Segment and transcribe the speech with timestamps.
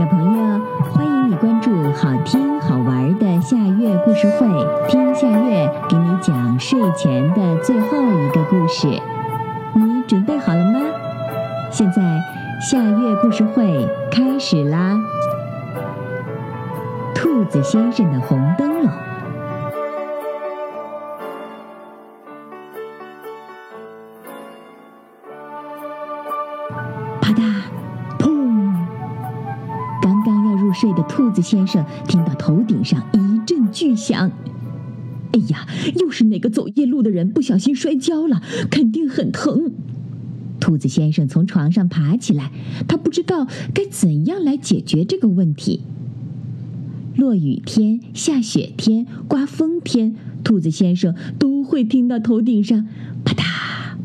[0.00, 0.58] 小朋友，
[0.94, 4.46] 欢迎你关注好听好玩的夏月故事会，
[4.88, 8.88] 听夏月给你讲睡前的最后一个故事。
[9.74, 10.80] 你准备好了吗？
[11.70, 12.00] 现在
[12.62, 14.96] 夏月故事会开始啦！
[17.14, 18.69] 兔子先生的红灯
[30.80, 34.32] 睡的兔子先生听到头顶上一阵巨响，
[35.32, 35.66] 哎呀，
[35.96, 39.72] 又是哪个走夜路的人不小心摔跤了，肯定很疼。
[40.58, 42.50] 兔子先生从床上爬起来，
[42.88, 45.82] 他不知道该怎样来解决这个问题。
[47.14, 52.88] 落雨天、下雪天、刮风天，兔子先生都会听到头顶上
[53.22, 53.42] 啪嗒、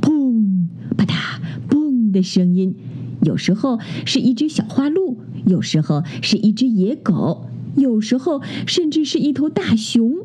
[0.00, 2.76] 砰、啪嗒、砰的声音。
[3.22, 7.46] 有时候是一只小花鹿，有时候是一只野狗，
[7.76, 10.18] 有时候甚至是一头大熊。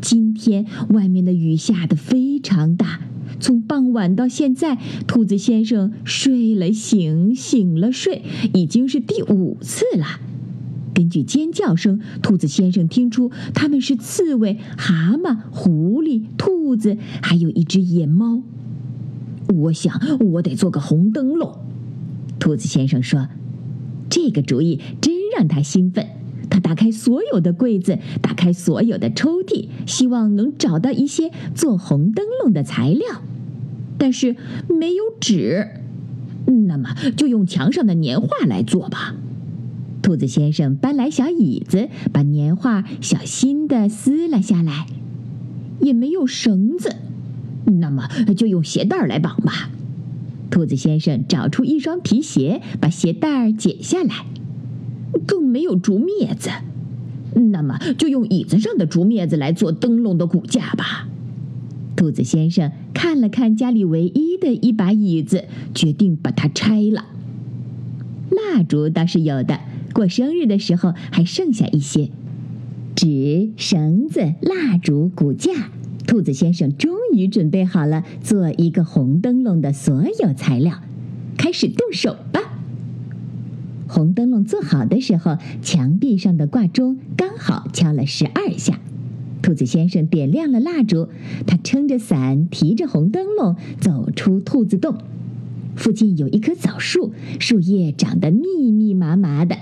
[0.00, 3.00] 今天外面的雨下得非常大，
[3.40, 8.22] 从傍晚到现在，兔子先生睡了醒，醒了睡，
[8.54, 10.20] 已经是第五次了。
[10.94, 18.42] 根据尖叫声，兔子先生听出它们是刺猬、蛤蟆、狐狸、兔子，还有一只野猫。
[19.54, 21.58] 我想，我得做个红灯笼。
[22.38, 23.28] 兔子先生说
[24.08, 26.06] ：“这个主意真让他兴奋。
[26.48, 33.22] 他打开所有的柜子，打开所有的抽屉，希望能找到一些做红灯笼的材料。
[33.98, 34.36] 但是
[34.68, 35.68] 没有纸，
[36.66, 39.14] 那么就用墙上的年画来做吧。”
[40.02, 44.86] 兔子先生搬来小椅子，把年画小心地撕了下来。
[45.80, 46.96] 也没有绳子，
[47.64, 49.70] 那么就用鞋带来绑吧。
[50.50, 54.26] 兔子先生找出一双皮鞋，把鞋带儿解下来。
[55.26, 56.50] 更没有竹篾子，
[57.34, 61.08] 那么就用椅子上的竹篾子来做灯笼的骨架吧。
[61.96, 67.06] 兔子先生看了看家里唯一的一把椅子，决定把它拆了。
[68.30, 69.60] 蜡烛倒是有的，
[69.94, 72.10] 过生日的时候还剩下一些。
[72.94, 75.70] 纸、绳子、蜡烛、骨架。
[76.06, 80.80] 兔子先生终于准备好了做一个红灯笼的所有材料，
[81.36, 82.40] 开始动手吧。
[83.88, 88.78] 红灯笼做好的时候，墙壁上的挂钟刚好敲了十二下。
[89.42, 91.08] 兔子先生点亮了蜡烛，
[91.46, 94.98] 他撑着伞，提着红灯笼走出兔子洞。
[95.76, 99.56] 附近有一棵枣树，树叶长得密密麻麻的。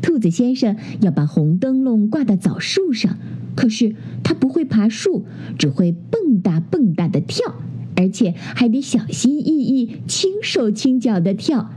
[0.00, 3.18] 兔子先生要把红灯笼挂到枣树上。
[3.58, 5.26] 可是他不会爬树，
[5.58, 7.56] 只会蹦跶蹦跶的跳，
[7.96, 11.72] 而且还得小心翼翼、轻手轻脚的跳。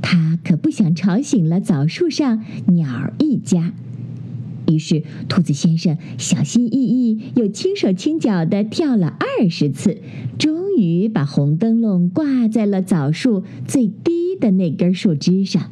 [0.00, 3.74] 他可不想吵醒了枣树上鸟儿一家。
[4.66, 9.98] 于是，兔子先生小心翼翼又轻手轻脚的跳了二十次，
[10.38, 15.70] 终于把红灯笼挂在了枣树最低的那根树枝上。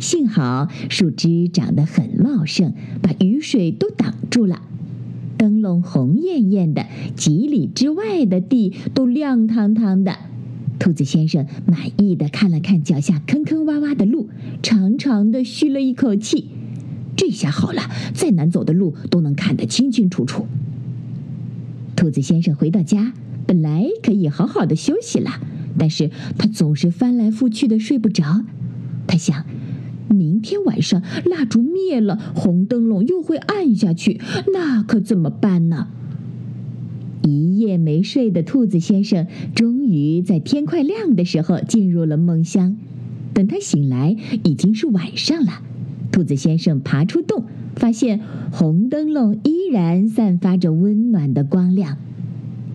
[0.00, 4.62] 幸好树枝长得很茂盛，把雨水都挡住了。
[5.76, 10.16] 红艳艳的，几里之外的地都亮堂堂的。
[10.78, 14.28] 兔子先生满意的看了看脚下坑坑洼洼的路，
[14.62, 16.50] 长长的吁了一口气。
[17.16, 17.82] 这下好了，
[18.14, 20.46] 再难走的路都能看得清清楚楚。
[21.96, 23.12] 兔子先生回到家，
[23.46, 25.30] 本来可以好好的休息了，
[25.76, 28.44] 但是他总是翻来覆去的睡不着。
[29.06, 29.44] 他想。
[30.08, 34.20] 明天晚上蜡烛灭了，红灯笼又会暗下去，
[34.52, 35.88] 那可怎么办呢？
[37.24, 42.76] 一夜没睡的兔子先生，终于在天快亮的时候进入了梦乡。
[43.34, 45.62] 等他醒来，已经是晚上了。
[46.10, 47.44] 兔子先生爬出洞，
[47.76, 48.20] 发现
[48.50, 51.98] 红灯笼依然散发着温暖的光亮。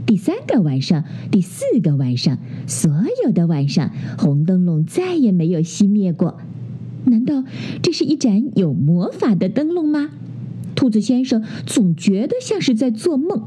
[0.05, 2.37] 第三个晚上，第四个晚上，
[2.67, 2.91] 所
[3.25, 6.37] 有的晚上，红灯笼再也没有熄灭过。
[7.13, 7.43] 难道
[7.83, 10.09] 这是一盏有魔法的灯笼吗？
[10.73, 13.43] 兔子先生总觉得像是在做梦。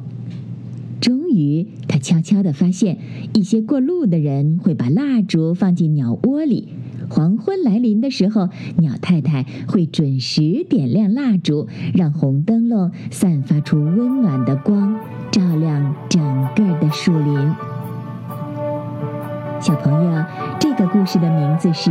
[1.00, 2.98] 终于，他悄悄地发现，
[3.34, 6.68] 一些过路的人会把蜡烛放进鸟窝里。
[7.08, 15.00] 黄昏来临的时候，鸟太太会准时点亮蜡烛，让红灯笼散发出温暖的光，
[15.32, 16.22] 照亮整
[16.54, 17.34] 个的树林。
[19.60, 20.24] 小朋友，
[20.60, 21.90] 这个故事的名字是。